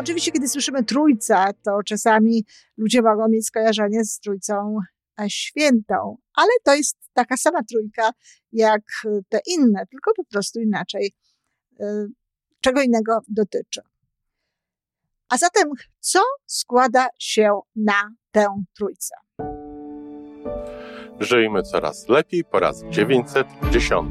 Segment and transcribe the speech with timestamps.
[0.00, 2.44] Oczywiście, kiedy słyszymy trójca, to czasami
[2.76, 4.78] ludzie mogą mieć skojarzenie z trójcą
[5.20, 8.10] e, świętą, ale to jest taka sama trójka
[8.52, 8.82] jak
[9.28, 11.12] te inne, tylko po prostu inaczej.
[11.80, 12.06] E,
[12.60, 13.80] czego innego dotyczy.
[15.28, 15.70] A zatem,
[16.00, 18.46] co składa się na tę
[18.76, 19.14] trójcę?
[21.20, 24.10] Żyjmy coraz lepiej po raz 910.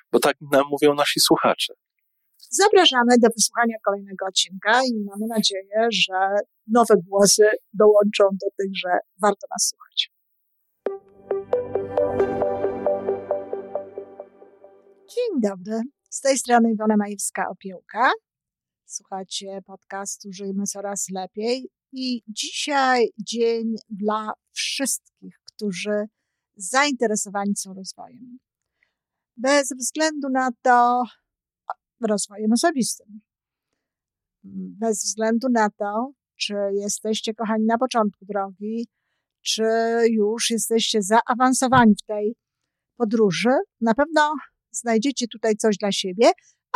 [0.11, 1.73] bo tak nam mówią nasi słuchacze.
[2.49, 6.35] Zapraszamy do wysłuchania kolejnego odcinka i mamy nadzieję, że
[6.67, 8.89] nowe głosy dołączą do tych, że
[9.21, 10.11] warto nas słuchać.
[15.15, 15.81] Dzień dobry.
[16.09, 18.09] Z tej strony Iwona Majewska-Opiełka.
[18.85, 21.69] Słuchacie podcastu Żyjmy Coraz Lepiej.
[21.93, 26.05] I dzisiaj dzień dla wszystkich, którzy
[26.55, 28.39] zainteresowani są rozwojem
[29.41, 31.03] bez względu na to
[32.07, 33.21] rozwojem osobistym.
[34.79, 38.87] Bez względu na to, czy jesteście kochani na początku drogi,
[39.41, 39.63] czy
[40.09, 42.35] już jesteście zaawansowani w tej
[42.95, 43.49] podróży,
[43.81, 44.33] na pewno
[44.71, 46.31] znajdziecie tutaj coś dla siebie,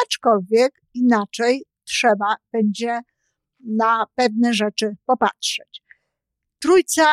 [0.05, 2.99] aczkolwiek inaczej trzeba będzie
[3.59, 5.81] na pewne rzeczy popatrzeć.
[6.59, 7.05] Trójca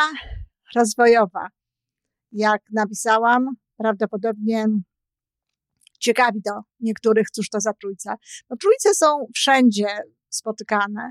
[0.77, 1.49] rozwojowa,
[2.33, 4.67] jak napisałam, prawdopodobnie
[6.03, 8.15] ciekawi do niektórych, cóż to za trójca.
[8.51, 9.87] No trójce są wszędzie
[10.29, 11.11] spotykane.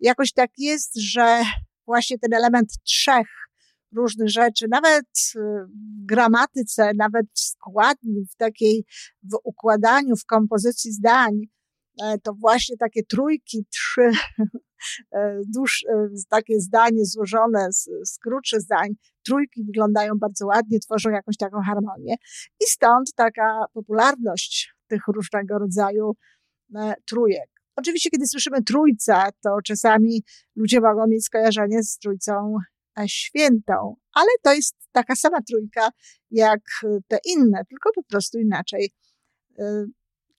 [0.00, 1.42] Jakoś tak jest, że
[1.86, 3.28] właśnie ten element trzech
[3.96, 8.84] różnych rzeczy, nawet w gramatyce, nawet w składni, w takiej,
[9.22, 11.32] w układaniu, w kompozycji zdań,
[12.22, 14.10] to właśnie takie trójki, trzy,
[15.12, 18.88] e, duż, e, takie zdanie złożone z, z krótszych zdań,
[19.24, 22.14] trójki wyglądają bardzo ładnie, tworzą jakąś taką harmonię.
[22.60, 26.16] I stąd taka popularność tych różnego rodzaju
[26.76, 27.50] e, trójek.
[27.76, 30.22] Oczywiście, kiedy słyszymy trójca, to czasami
[30.56, 32.56] ludzie mogą mieć skojarzenie z trójcą
[32.98, 35.88] e, świętą, ale to jest taka sama trójka
[36.30, 36.60] jak
[37.08, 38.90] te inne, tylko po prostu inaczej.
[39.58, 39.84] E,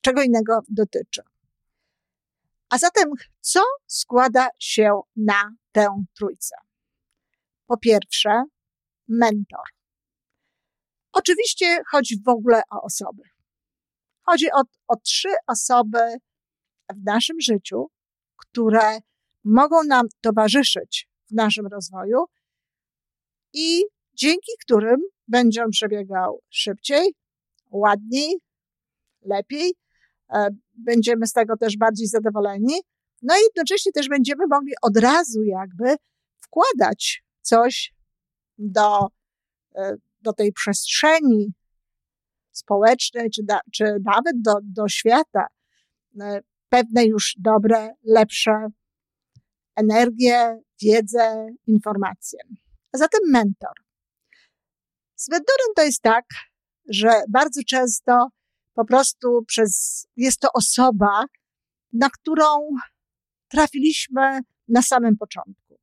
[0.00, 1.22] czego innego dotyczy.
[2.70, 3.10] A zatem,
[3.40, 6.54] co składa się na tę trójcę?
[7.66, 8.44] Po pierwsze,
[9.08, 9.64] mentor.
[11.12, 13.22] Oczywiście chodzi w ogóle o osoby.
[14.22, 15.98] Chodzi o, o trzy osoby
[16.90, 17.86] w naszym życiu,
[18.36, 18.98] które
[19.44, 22.24] mogą nam towarzyszyć w naszym rozwoju
[23.52, 27.14] i dzięki którym będzie on przebiegał szybciej,
[27.70, 28.40] ładniej,
[29.22, 29.72] lepiej.
[30.32, 32.74] E, będziemy z tego też bardziej zadowoleni.
[33.22, 35.96] No i jednocześnie też będziemy mogli od razu jakby
[36.40, 37.94] wkładać coś
[38.58, 39.06] do,
[39.74, 41.52] e, do tej przestrzeni
[42.52, 45.46] społecznej, czy, da, czy nawet do, do świata,
[46.20, 48.68] e, pewne już dobre, lepsze
[49.76, 52.38] energię, wiedzę, informacje.
[52.92, 53.72] A zatem mentor.
[55.16, 56.24] Z mentorem to jest tak,
[56.88, 58.28] że bardzo często
[58.80, 61.24] po prostu przez, jest to osoba,
[61.92, 62.44] na którą
[63.48, 65.78] trafiliśmy na samym początku.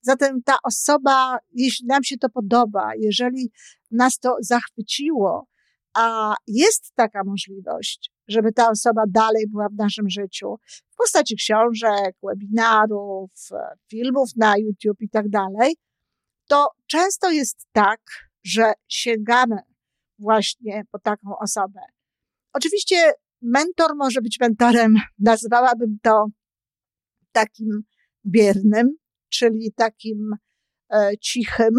[0.00, 3.52] Zatem ta osoba, jeśli nam się to podoba, jeżeli
[3.90, 5.46] nas to zachwyciło,
[5.94, 10.56] a jest taka możliwość, żeby ta osoba dalej była w naszym życiu,
[10.90, 13.30] w postaci książek, webinarów,
[13.90, 15.76] filmów na YouTube i tak dalej,
[16.48, 18.00] to często jest tak,
[18.44, 19.56] że sięgamy
[20.18, 21.80] właśnie po taką osobę.
[22.52, 23.12] Oczywiście
[23.42, 26.26] mentor może być mentorem, nazwałabym to
[27.32, 27.82] takim
[28.26, 28.96] biernym,
[29.28, 30.36] czyli takim
[30.92, 31.74] e, cichym,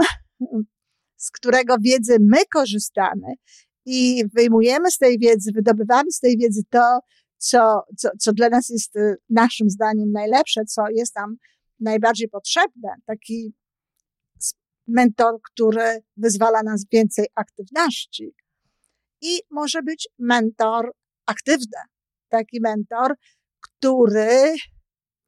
[1.18, 3.34] z którego wiedzy my korzystamy
[3.86, 7.00] i wyjmujemy z tej wiedzy, wydobywamy z tej wiedzy to,
[7.38, 11.36] co, co, co dla nas jest e, naszym zdaniem najlepsze, co jest nam
[11.80, 12.90] najbardziej potrzebne.
[13.06, 13.54] Taki
[14.88, 18.34] mentor, który wyzwala nas więcej aktywności.
[19.24, 20.92] I może być mentor
[21.26, 21.78] aktywny.
[22.30, 23.14] Taki mentor,
[23.60, 24.56] który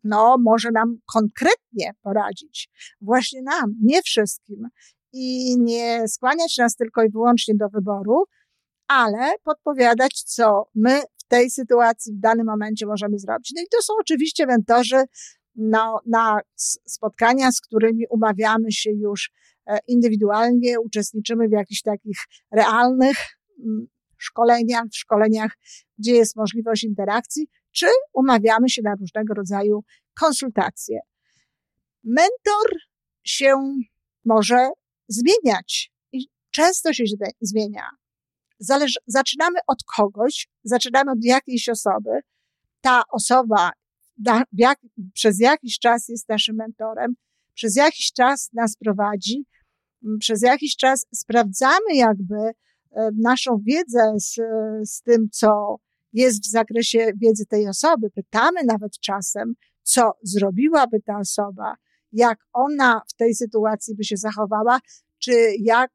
[0.04, 2.70] no, może nam konkretnie poradzić.
[3.02, 4.68] Właśnie nam, nie wszystkim.
[5.14, 8.24] I nie skłaniać nas tylko i wyłącznie do wyboru,
[8.88, 13.52] ale podpowiadać, co my w tej sytuacji, w danym momencie możemy zrobić.
[13.56, 15.04] No i to są oczywiście mentorzy
[15.56, 16.40] no, na
[16.86, 19.32] spotkania, z którymi umawiamy się już
[19.68, 22.18] e, indywidualnie, uczestniczymy w jakichś takich
[22.52, 23.18] realnych
[24.18, 25.52] szkoleniach, w szkoleniach,
[25.98, 29.84] gdzie jest możliwość interakcji, czy umawiamy się na różnego rodzaju
[30.20, 31.00] konsultacje.
[32.04, 32.80] Mentor
[33.24, 33.56] się
[34.26, 34.70] może
[35.08, 37.04] zmieniać i często się
[37.42, 37.90] zmienia.
[38.60, 42.10] Zależy, zaczynamy od kogoś, zaczynamy od jakiejś osoby.
[42.82, 43.72] Ta osoba
[44.18, 44.80] da, jak,
[45.14, 47.16] przez jakiś czas jest naszym mentorem,
[47.54, 49.46] przez jakiś czas nas prowadzi,
[50.20, 52.36] przez jakiś czas sprawdzamy jakby
[53.14, 54.34] naszą wiedzę z,
[54.90, 55.76] z tym, co
[56.14, 58.10] jest w zakresie wiedzy tej osoby.
[58.10, 59.54] Pytamy nawet czasem,
[59.84, 61.76] co zrobiłaby ta osoba,
[62.12, 64.80] jak ona w tej sytuacji by się zachowała,
[65.20, 65.92] czy jak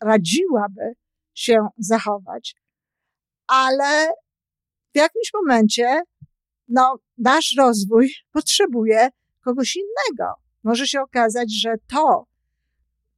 [0.00, 0.92] radziłaby
[1.34, 2.56] się zachować.
[3.46, 4.08] Ale
[4.94, 6.02] w jakimś momencie,
[6.68, 9.08] no, nasz rozwój potrzebuje
[9.44, 10.34] kogoś innego.
[10.64, 12.26] Może się okazać, że to,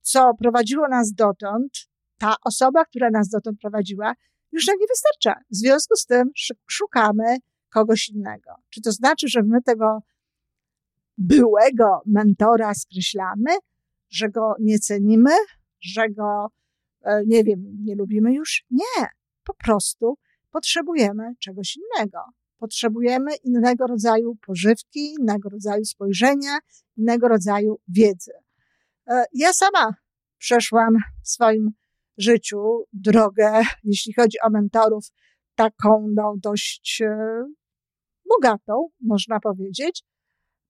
[0.00, 1.91] co prowadziło nas dotąd,
[2.22, 4.14] ta osoba, która nas dotąd prowadziła,
[4.52, 5.40] już nam nie wystarcza.
[5.50, 6.30] W związku z tym
[6.66, 7.36] szukamy
[7.70, 8.50] kogoś innego.
[8.70, 10.02] Czy to znaczy, że my tego
[11.18, 13.50] byłego mentora skreślamy,
[14.10, 15.30] że go nie cenimy,
[15.80, 16.48] że go,
[17.02, 18.64] e, nie wiem, nie lubimy już?
[18.70, 19.06] Nie.
[19.44, 20.18] Po prostu
[20.50, 22.18] potrzebujemy czegoś innego.
[22.58, 26.58] Potrzebujemy innego rodzaju pożywki, innego rodzaju spojrzenia,
[26.96, 28.32] innego rodzaju wiedzy.
[29.06, 29.94] E, ja sama
[30.38, 31.72] przeszłam w swoim
[32.18, 35.04] życiu drogę, jeśli chodzi o mentorów,
[35.54, 37.44] taką no, dość e,
[38.28, 40.02] bogatą, można powiedzieć,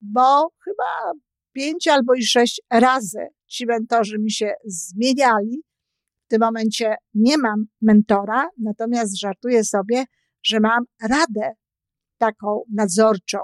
[0.00, 1.12] bo chyba
[1.53, 5.62] pięć albo i sześć razy ci mentorzy mi się zmieniali.
[6.25, 10.05] W tym momencie nie mam mentora, natomiast żartuję sobie,
[10.43, 11.53] że mam radę
[12.19, 13.38] taką nadzorczą,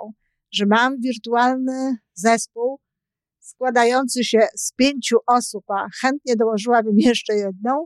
[0.52, 2.80] że mam wirtualny zespół
[3.48, 7.84] składający się z pięciu osób, a chętnie dołożyłabym jeszcze jedną,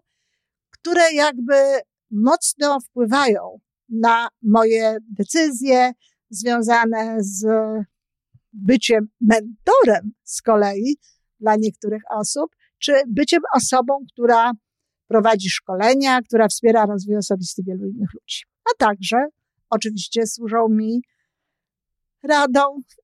[0.70, 1.54] które jakby
[2.10, 5.92] mocno wpływają na moje decyzje
[6.30, 7.46] związane z
[8.52, 10.96] byciem mentorem z kolei
[11.40, 14.52] dla niektórych osób, czy byciem osobą, która
[15.08, 18.42] prowadzi szkolenia, która wspiera rozwój osobisty wielu innych ludzi.
[18.64, 19.16] A także
[19.70, 21.02] oczywiście służą mi
[22.22, 22.60] radą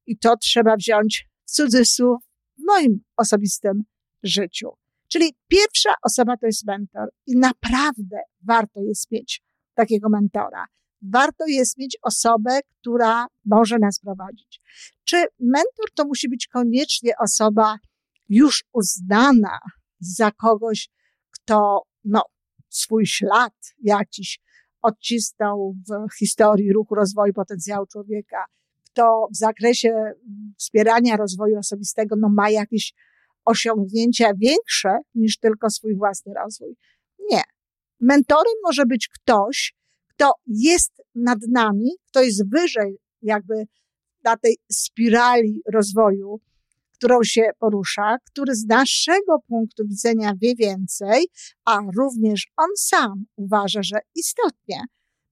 [0.07, 2.28] i to trzeba wziąć w cudzysłów
[2.59, 3.85] w moim osobistym
[4.23, 4.69] życiu.
[5.09, 9.43] Czyli pierwsza osoba to jest mentor i naprawdę warto jest mieć
[9.75, 10.67] takiego mentora
[11.03, 14.61] warto jest mieć osobę, która może nas prowadzić.
[15.05, 17.77] Czy mentor to musi być koniecznie osoba
[18.29, 19.59] już uznana
[20.01, 20.89] za kogoś,
[21.31, 22.23] kto no,
[22.69, 24.41] swój ślad jakiś
[24.83, 28.45] odcisnął w historii ruchu rozwoju potencjału człowieka,
[28.93, 30.13] kto w zakresie
[30.59, 32.95] wspierania rozwoju osobistego no, ma jakieś
[33.45, 36.77] osiągnięcia większe niż tylko swój własny rozwój.
[37.31, 37.43] Nie.
[38.01, 39.75] Mentorem może być ktoś,
[40.09, 43.67] kto jest nad nami, kto jest wyżej jakby
[44.25, 46.41] na tej spirali rozwoju,
[46.95, 51.27] którą się porusza, który z naszego punktu widzenia wie więcej,
[51.65, 54.81] a również on sam uważa, że istotnie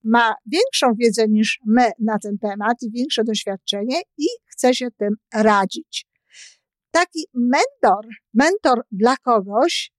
[0.03, 5.13] ma większą wiedzę niż my na ten temat i większe doświadczenie i chce się tym
[5.33, 6.05] radzić.
[6.91, 9.91] Taki mentor, mentor dla kogoś,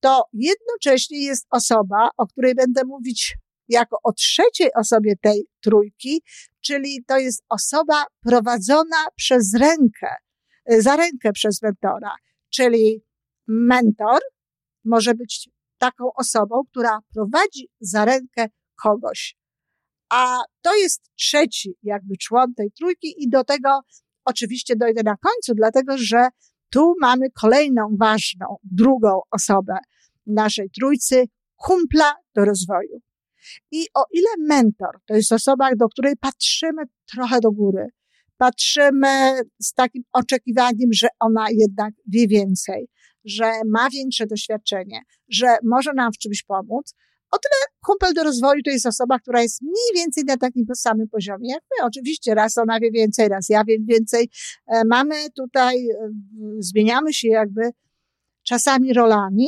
[0.00, 3.36] to jednocześnie jest osoba, o której będę mówić
[3.68, 6.22] jako o trzeciej osobie tej trójki,
[6.60, 10.14] czyli to jest osoba prowadzona przez rękę,
[10.66, 12.14] za rękę przez mentora,
[12.50, 13.04] czyli
[13.48, 14.20] mentor
[14.84, 18.46] może być taką osobą, która prowadzi za rękę
[18.82, 19.39] kogoś.
[20.10, 23.80] A to jest trzeci jakby człon tej trójki i do tego
[24.24, 26.28] oczywiście dojdę na końcu, dlatego że
[26.70, 29.74] tu mamy kolejną ważną, drugą osobę
[30.26, 31.24] naszej trójcy,
[31.56, 33.00] kumpla do rozwoju.
[33.70, 36.82] I o ile mentor to jest osoba, do której patrzymy
[37.14, 37.86] trochę do góry,
[38.36, 42.88] patrzymy z takim oczekiwaniem, że ona jednak wie więcej,
[43.24, 46.94] że ma większe doświadczenie, że może nam w czymś pomóc,
[47.30, 51.08] o tyle kumpel do rozwoju to jest osoba, która jest mniej więcej na takim samym
[51.08, 51.86] poziomie jak my.
[51.86, 54.30] Oczywiście raz ona wie więcej, raz ja wiem więcej.
[54.66, 56.10] E, mamy tutaj, e,
[56.58, 57.70] zmieniamy się jakby
[58.42, 59.46] czasami rolami,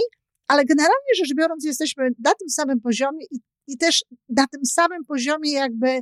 [0.49, 5.05] ale generalnie rzecz biorąc jesteśmy na tym samym poziomie i i też na tym samym
[5.05, 6.01] poziomie jakby e,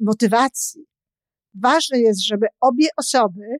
[0.00, 0.84] motywacji.
[1.54, 3.56] Ważne jest, żeby obie osoby,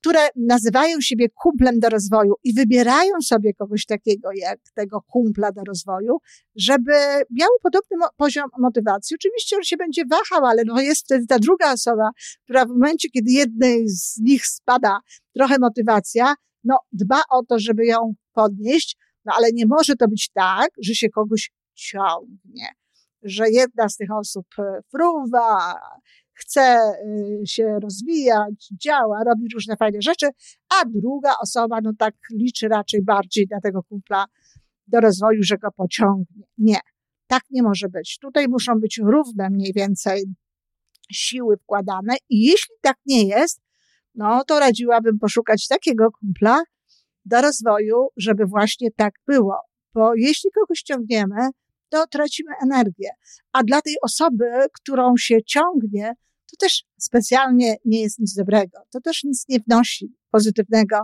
[0.00, 5.62] które nazywają siebie kumplem do rozwoju i wybierają sobie kogoś takiego jak tego kumpla do
[5.64, 6.18] rozwoju,
[6.56, 6.92] żeby
[7.30, 9.16] miał podobny mo poziom motywacji.
[9.16, 12.10] Oczywiście on się będzie wahał, ale no jest wtedy ta druga osoba,
[12.44, 14.98] która w momencie, kiedy jednej z nich spada
[15.34, 20.30] trochę motywacja, no dba o to, żeby ją podnieść, no ale nie może to być
[20.34, 22.68] tak, że się kogoś ciągnie,
[23.22, 24.46] że jedna z tych osób
[24.90, 25.74] fruwa,
[26.38, 26.92] chce
[27.42, 30.26] y, się rozwijać, działa, robi różne fajne rzeczy,
[30.80, 34.24] a druga osoba, no tak liczy raczej bardziej na tego kumpla
[34.86, 36.44] do rozwoju, że go pociągnie.
[36.58, 36.80] Nie,
[37.26, 38.18] tak nie może być.
[38.18, 40.24] Tutaj muszą być równe mniej więcej
[41.12, 43.60] siły wkładane i jeśli tak nie jest,
[44.14, 46.62] no to radziłabym poszukać takiego kumpla
[47.24, 49.56] do rozwoju, żeby właśnie tak było.
[49.94, 51.50] Bo jeśli kogoś ciągniemy,
[51.88, 53.10] to tracimy energię.
[53.52, 54.44] A dla tej osoby,
[54.80, 56.12] którą się ciągnie,
[56.50, 58.78] to też specjalnie nie jest nic dobrego.
[58.90, 60.96] To też nic nie wnosi pozytywnego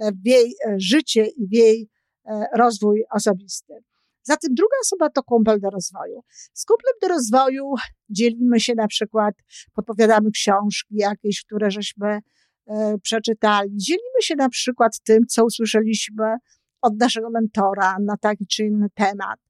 [0.00, 1.88] e, w jej e, życie i w jej
[2.24, 3.74] e, rozwój osobisty.
[4.22, 6.20] Zatem druga osoba to kumpel do rozwoju.
[6.52, 7.74] Z kumplem do rozwoju
[8.08, 9.34] dzielimy się na przykład,
[9.74, 12.18] podpowiadamy książki jakieś, które żeśmy
[13.02, 13.70] przeczytali.
[13.76, 16.24] Dzielimy się na przykład tym, co usłyszeliśmy
[16.80, 19.40] od naszego mentora na taki czy inny temat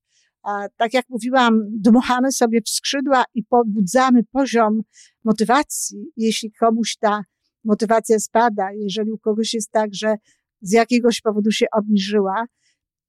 [0.76, 4.80] tak jak mówiłam, dmuchamy sobie w skrzydła i pobudzamy poziom
[5.25, 6.12] motywacji.
[6.16, 7.25] Jeśli komuś ta
[7.64, 10.14] motywacja spada, jeżeli u kogoś jest tak, że
[10.61, 12.44] z jakiegoś powodu się obniżyła.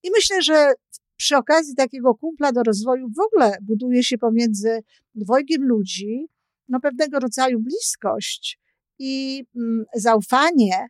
[0.04, 0.74] I myślę, że
[1.16, 4.84] przy okazji takiego kumpla do rozwoju w ogóle buduje się pomiędzy
[5.16, 6.28] dwojgiem ludzi
[6.68, 8.60] no, pewnego rodzaju bliskość
[9.00, 10.88] i mm, zaufanie,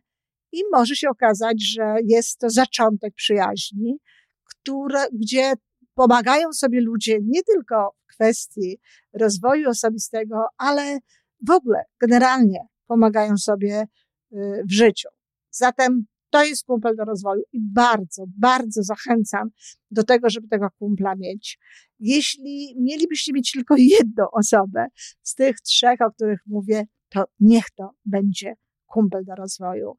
[0.52, 3.98] i może się okazać, że jest to zaczątek przyjaźni,
[4.44, 5.52] które, gdzie
[5.94, 8.78] pomagają sobie ludzie nie tylko w kwestii
[9.12, 10.98] rozwoju osobistego, ale
[11.46, 13.86] w ogóle generalnie pomagają sobie
[14.32, 15.08] y, w życiu.
[15.50, 19.48] Zatem to jest kumpel do rozwoju i bardzo, bardzo zachęcam
[19.90, 21.58] do tego, żeby tego kumpla mieć.
[21.98, 24.86] Jeśli mielibyście mieć tylko jedną osobę
[25.22, 28.54] z tych trzech, o których mówię, to niech to będzie
[28.86, 29.98] kumpel do rozwoju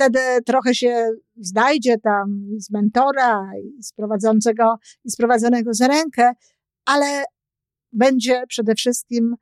[0.00, 6.32] wtedy trochę się znajdzie tam z mentora i z prowadzącego, i z prowadzonego za rękę,
[6.84, 7.24] ale
[7.92, 9.34] będzie przede wszystkim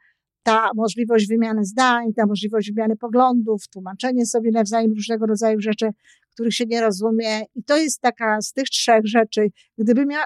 [0.43, 5.91] ta możliwość wymiany zdań, ta możliwość wymiany poglądów, tłumaczenie sobie nawzajem różnego rodzaju rzeczy,
[6.33, 7.43] których się nie rozumie.
[7.55, 9.49] I to jest taka z tych trzech rzeczy,
[9.79, 10.25] gdyby mia,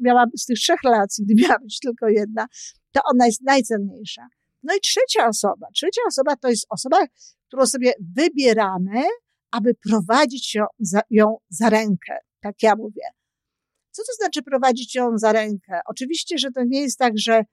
[0.00, 2.46] miała, z tych trzech relacji, gdyby miała być tylko jedna,
[2.92, 4.28] to ona jest najcenniejsza.
[4.62, 5.66] No i trzecia osoba.
[5.74, 6.96] Trzecia osoba to jest osoba,
[7.48, 9.02] którą sobie wybieramy
[9.50, 12.18] aby prowadzić ją za, ją za rękę.
[12.40, 13.02] Tak ja mówię.
[13.90, 15.80] Co to znaczy prowadzić ją za rękę?
[15.86, 17.44] Oczywiście, że to nie jest tak, że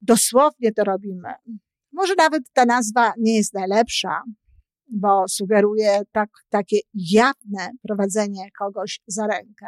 [0.00, 1.34] dosłownie to robimy.
[1.92, 4.22] Może nawet ta nazwa nie jest najlepsza,
[4.88, 9.66] bo sugeruje tak, takie jawne prowadzenie kogoś za rękę.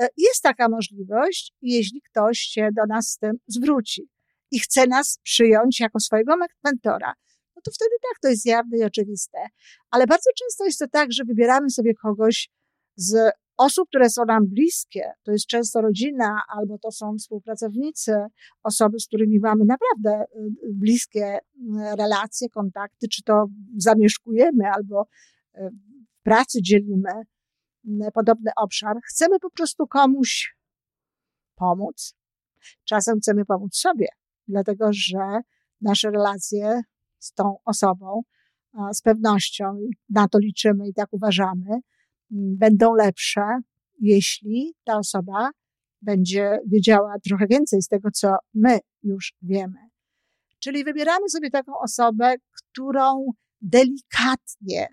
[0.00, 4.08] E, jest taka możliwość, jeśli ktoś się do nas z tym zwróci
[4.50, 7.14] i chce nas przyjąć jako swojego mentora
[7.58, 9.38] no to wtedy tak, to jest jawne i oczywiste.
[9.90, 12.50] Ale bardzo często jest to tak, że wybieramy sobie kogoś
[12.96, 18.12] z osób, które są nam bliskie, to jest często rodzina, albo to są współpracownicy,
[18.62, 21.40] osoby, z którymi mamy naprawdę y, bliskie y,
[21.98, 23.46] relacje, kontakty, czy to
[23.76, 25.70] zamieszkujemy, albo y,
[26.20, 27.12] w pracy dzielimy
[28.14, 28.96] podobny obszar.
[29.10, 30.56] Chcemy po prostu komuś
[31.54, 32.14] pomóc.
[32.84, 34.06] Czasem chcemy pomóc sobie,
[34.48, 35.40] dlatego że
[35.80, 36.82] nasze relacje
[37.18, 38.22] z tą osobą,
[38.92, 41.80] z pewnością, na to liczymy i tak uważamy,
[42.30, 43.42] będą lepsze,
[44.00, 45.50] jeśli ta osoba
[46.02, 49.78] będzie wiedziała trochę więcej z tego, co my już wiemy.
[50.58, 54.88] Czyli wybieramy sobie taką osobę, którą delikatnie,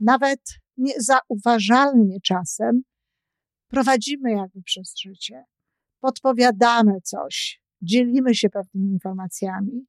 [0.00, 0.40] nawet
[0.76, 2.82] niezauważalnie czasem,
[3.68, 5.44] prowadzimy jakby przez życie.
[6.00, 9.86] Podpowiadamy coś, dzielimy się pewnymi informacjami,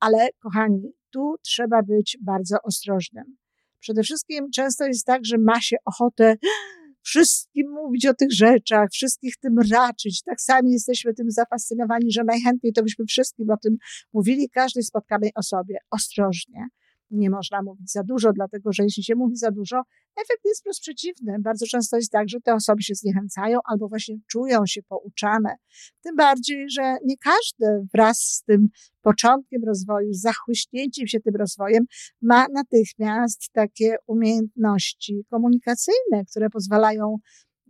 [0.00, 3.36] ale kochani, tu trzeba być bardzo ostrożnym.
[3.80, 6.36] Przede wszystkim często jest tak, że ma się ochotę
[7.02, 10.22] wszystkim mówić o tych rzeczach, wszystkich tym raczyć.
[10.22, 13.76] Tak sami jesteśmy tym zafascynowani, że najchętniej to byśmy wszystkim o tym
[14.12, 15.78] mówili każdej spotkanej osobie.
[15.90, 16.68] Ostrożnie
[17.10, 19.82] nie można mówić za dużo, dlatego że jeśli się mówi za dużo,
[20.16, 21.36] efekt jest wprost przeciwny.
[21.40, 25.56] Bardzo często jest tak, że te osoby się zniechęcają albo właśnie czują się pouczane.
[26.02, 28.68] Tym bardziej, że nie każdy wraz z tym
[29.02, 31.84] początkiem rozwoju, z zachłyśnięciem się tym rozwojem,
[32.22, 37.16] ma natychmiast takie umiejętności komunikacyjne, które pozwalają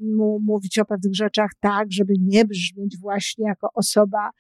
[0.01, 4.31] mu mówić o pewnych rzeczach tak, żeby nie brzmieć właśnie jako osoba,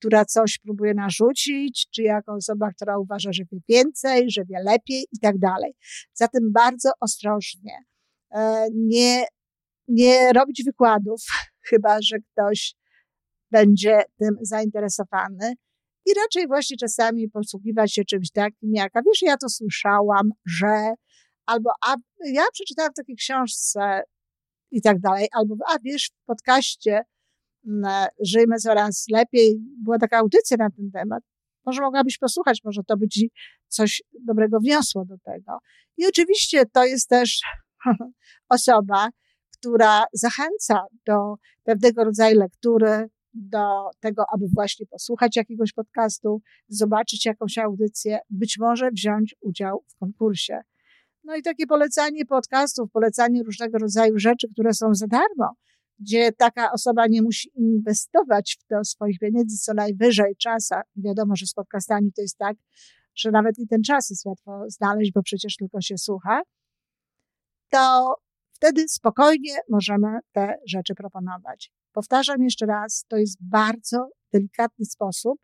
[0.00, 5.06] która coś próbuje narzucić, czy jako osoba, która uważa, że wie więcej, że wie lepiej
[5.12, 5.72] i tak dalej.
[6.12, 7.72] Zatem bardzo ostrożnie.
[8.34, 9.24] E, nie,
[9.88, 11.20] nie robić wykładów,
[11.70, 12.74] chyba że ktoś
[13.50, 15.54] będzie tym zainteresowany.
[16.06, 20.94] I raczej właśnie czasami posługiwać się czymś takim jak, a wiesz, ja to słyszałam, że,
[21.46, 24.02] albo a ja przeczytałam w takiej książce
[24.70, 27.02] i tak dalej, albo a wiesz, w podcaście
[28.26, 31.22] Żyjmy Coraz Lepiej była taka audycja na ten temat.
[31.66, 33.30] Może mogłabyś posłuchać, może to by ci
[33.68, 35.58] coś dobrego wniosło do tego.
[35.96, 37.40] I oczywiście to jest też
[38.48, 39.08] osoba,
[39.56, 47.58] która zachęca do pewnego rodzaju lektury, do tego, aby właśnie posłuchać jakiegoś podcastu, zobaczyć jakąś
[47.58, 50.60] audycję, być może wziąć udział w konkursie.
[51.24, 55.54] No i takie polecanie podcastów, polecanie różnego rodzaju rzeczy, które są za darmo,
[56.00, 60.82] gdzie taka osoba nie musi inwestować w to swoich pieniędzy, co najwyżej czasa.
[60.96, 62.56] Wiadomo, że z podcastami to jest tak,
[63.14, 66.42] że nawet i ten czas jest łatwo znaleźć, bo przecież tylko się słucha.
[67.70, 68.14] To
[68.52, 71.72] wtedy spokojnie możemy te rzeczy proponować.
[71.92, 75.40] Powtarzam jeszcze raz, to jest bardzo delikatny sposób,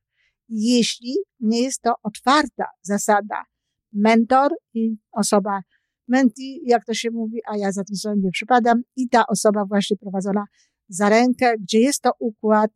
[0.49, 3.45] jeśli nie jest to otwarta zasada.
[3.93, 5.61] Mentor i osoba
[6.09, 9.65] menti, jak to się mówi, a ja za tym sobie nie przypadam, i ta osoba
[9.65, 10.45] właśnie prowadzona
[10.89, 12.71] za rękę, gdzie jest to układ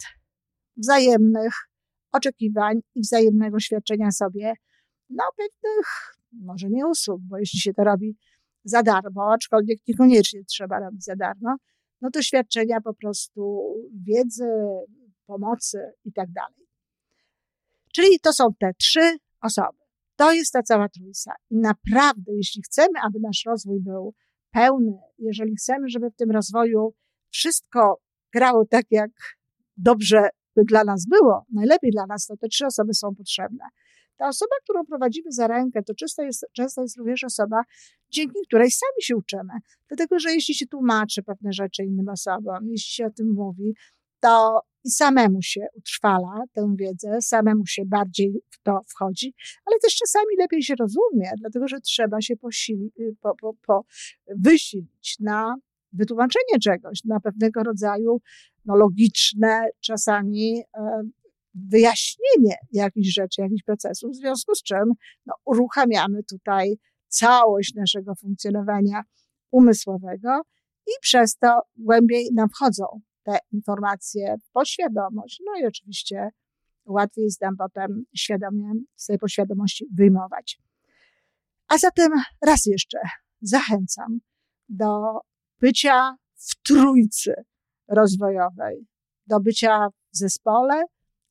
[0.77, 1.55] wzajemnych
[2.13, 4.55] oczekiwań i wzajemnego świadczenia sobie
[5.11, 8.17] no pewnych, może nie usług, bo jeśli się to robi
[8.65, 11.57] za darmo, aczkolwiek niekoniecznie trzeba robić za darmo,
[12.01, 13.75] no to świadczenia po prostu
[14.07, 14.51] wiedzy,
[15.27, 16.67] pomocy i tak dalej.
[17.93, 19.80] Czyli to są te trzy osoby.
[20.21, 21.35] To jest ta cała trójca.
[21.51, 24.15] I naprawdę, jeśli chcemy, aby nasz rozwój był
[24.51, 26.95] pełny, jeżeli chcemy, żeby w tym rozwoju
[27.31, 28.01] wszystko
[28.33, 29.11] grało tak, jak
[29.77, 33.65] dobrze by dla nas było, najlepiej dla nas, to te trzy osoby są potrzebne.
[34.17, 37.63] Ta osoba, którą prowadzimy za rękę, to często jest, często jest również osoba,
[38.11, 39.53] dzięki której sami się uczymy.
[39.89, 43.75] Dlatego, że jeśli się tłumaczy pewne rzeczy innym osobom, jeśli się o tym mówi,
[44.21, 49.35] to i samemu się utrwala tę wiedzę, samemu się bardziej w to wchodzi,
[49.67, 53.85] ale też czasami lepiej się rozumie, dlatego że trzeba się posili, po, po, po
[54.37, 55.55] wysilić na
[55.93, 58.21] wytłumaczenie czegoś, na pewnego rodzaju
[58.65, 61.03] no, logiczne, czasami e,
[61.55, 64.93] wyjaśnienie jakichś rzeczy, jakichś procesów, w związku z czym
[65.27, 69.03] no, uruchamiamy tutaj całość naszego funkcjonowania
[69.51, 70.41] umysłowego
[70.87, 76.31] i przez to głębiej nam wchodzą te informacje w podświadomość, no i oczywiście
[76.87, 80.59] łatwiej jest nam potem świadomie z tej podświadomości wyjmować.
[81.69, 82.99] A zatem raz jeszcze
[83.41, 84.21] zachęcam
[84.69, 85.21] do
[85.61, 87.35] bycia w trójcy
[87.89, 88.87] rozwojowej,
[89.27, 90.83] do bycia w zespole,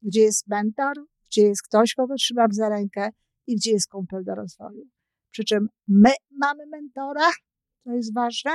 [0.02, 3.10] gdzie jest mentor, gdzie jest ktoś, kogo trzymam za rękę
[3.47, 4.84] i gdzie jest kumpel do rozwoju.
[5.32, 7.30] Przy czym my mamy mentora,
[7.84, 8.52] to jest ważne,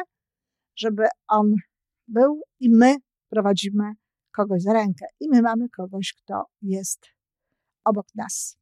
[0.76, 1.54] żeby on
[2.08, 2.96] był i my
[3.34, 3.92] prowadzimy
[4.32, 7.06] kogoś za rękę i my mamy kogoś, kto jest
[7.84, 8.58] obok nas.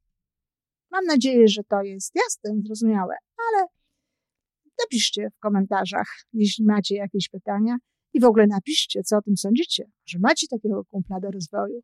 [0.91, 3.67] Mam nadzieję, że to jest jasne i zrozumiałe, ale
[4.83, 7.77] napiszcie w komentarzach, jeśli macie jakieś pytania
[8.13, 11.79] i w ogóle napiszcie, co o tym sądzicie, że macie takiego kumpla do rozwoju,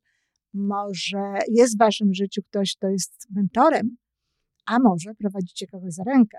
[0.54, 3.97] może jest w waszym życiu ktoś, kto jest mentorem,
[4.65, 6.38] a może prowadzicie kogoś za rękę.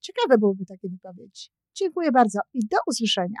[0.00, 1.48] Ciekawe byłyby takie wypowiedzi.
[1.74, 3.40] Dziękuję bardzo i do usłyszenia.